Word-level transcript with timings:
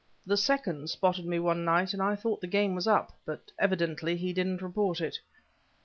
The 0.25 0.35
second 0.35 0.89
spotted 0.89 1.27
me 1.27 1.37
one 1.37 1.63
night 1.63 1.93
and 1.93 2.01
I 2.01 2.15
thought 2.15 2.41
the 2.41 2.47
game 2.47 2.73
was 2.73 2.87
up, 2.87 3.13
but 3.23 3.51
evidently 3.59 4.17
he 4.17 4.33
didn't 4.33 4.63
report 4.63 4.99
it." 4.99 5.19